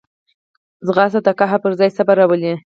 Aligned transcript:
منډه 0.85 1.19
د 1.25 1.29
قهر 1.39 1.59
پر 1.63 1.71
ځای 1.79 1.89
صبر 1.97 2.15
راولي 2.19 2.53